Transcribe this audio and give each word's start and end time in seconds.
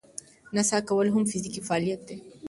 نڅا 0.55 0.79
کول 0.87 1.07
هم 1.13 1.23
فزیکي 1.31 1.61
فعالیت 1.67 2.01
دی. 2.07 2.17